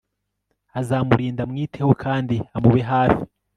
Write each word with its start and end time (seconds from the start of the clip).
azamurinda 0.79 1.41
amwiteho 1.45 1.91
kandi 2.03 2.35
amube 2.55 2.81
hafi 2.91 3.21